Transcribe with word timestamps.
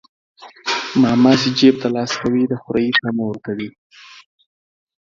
ماما 1.01 1.31
چى 1.41 1.49
جيب 1.57 1.75
ته 1.81 1.87
لاس 1.95 2.11
کوى 2.21 2.43
د 2.47 2.53
خورى 2.61 2.85
طعمه 2.97 3.23
ورته 3.27 3.51
وى. 3.57 3.69